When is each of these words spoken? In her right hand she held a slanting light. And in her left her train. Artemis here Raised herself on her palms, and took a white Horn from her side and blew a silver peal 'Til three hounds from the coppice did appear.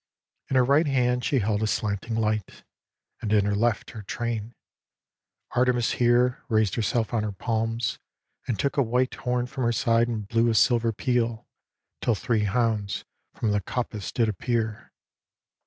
In 0.49 0.55
her 0.55 0.63
right 0.65 0.87
hand 0.87 1.23
she 1.23 1.37
held 1.37 1.61
a 1.61 1.67
slanting 1.67 2.15
light. 2.15 2.63
And 3.21 3.31
in 3.31 3.45
her 3.45 3.53
left 3.53 3.91
her 3.91 4.01
train. 4.01 4.55
Artemis 5.51 5.91
here 5.91 6.43
Raised 6.49 6.73
herself 6.73 7.13
on 7.13 7.21
her 7.21 7.31
palms, 7.31 7.99
and 8.47 8.57
took 8.57 8.77
a 8.77 8.81
white 8.81 9.13
Horn 9.13 9.45
from 9.45 9.63
her 9.63 9.71
side 9.71 10.07
and 10.07 10.27
blew 10.27 10.49
a 10.49 10.55
silver 10.55 10.91
peal 10.91 11.45
'Til 12.01 12.15
three 12.15 12.45
hounds 12.45 13.05
from 13.35 13.51
the 13.51 13.61
coppice 13.61 14.11
did 14.11 14.27
appear. 14.27 14.91